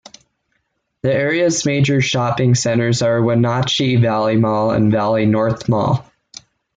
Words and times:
The 1.03 1.13
area's 1.13 1.63
major 1.63 2.01
shopping 2.01 2.55
centers 2.55 3.03
are 3.03 3.21
Wenatchee 3.21 3.97
Valley 3.97 4.35
Mall 4.35 4.71
and 4.71 4.91
Valley 4.91 5.27
North 5.27 5.69
Mall. 5.69 6.11